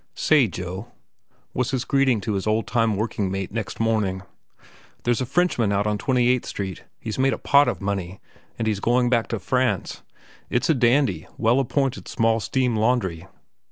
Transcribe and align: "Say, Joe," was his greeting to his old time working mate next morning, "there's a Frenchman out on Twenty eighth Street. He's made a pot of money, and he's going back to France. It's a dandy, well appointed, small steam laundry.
"Say, 0.15 0.47
Joe," 0.47 0.87
was 1.53 1.69
his 1.69 1.85
greeting 1.85 2.21
to 2.21 2.33
his 2.33 2.47
old 2.47 2.65
time 2.65 2.95
working 2.95 3.29
mate 3.29 3.51
next 3.51 3.79
morning, 3.79 4.23
"there's 5.03 5.21
a 5.21 5.27
Frenchman 5.27 5.71
out 5.71 5.85
on 5.85 5.99
Twenty 5.99 6.27
eighth 6.27 6.47
Street. 6.47 6.85
He's 6.99 7.19
made 7.19 7.33
a 7.33 7.37
pot 7.37 7.67
of 7.67 7.81
money, 7.81 8.19
and 8.57 8.67
he's 8.67 8.79
going 8.79 9.11
back 9.11 9.27
to 9.27 9.37
France. 9.37 10.01
It's 10.49 10.71
a 10.71 10.73
dandy, 10.73 11.27
well 11.37 11.59
appointed, 11.59 12.07
small 12.07 12.39
steam 12.39 12.75
laundry. 12.75 13.27